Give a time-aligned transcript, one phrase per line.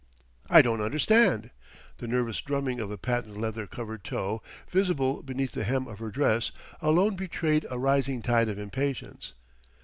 [0.49, 1.51] "I don't understand."
[1.99, 6.09] The nervous drumming of a patent leather covered toe, visible beneath the hem of her
[6.09, 9.33] dress, alone betrayed a rising tide of impatience.